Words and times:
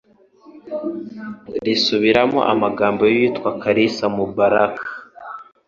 risubiramo 1.65 2.39
amagambo 2.53 3.01
y'uwitwa 3.11 3.49
Kalisa 3.61 4.05
Mubarak, 4.15 4.77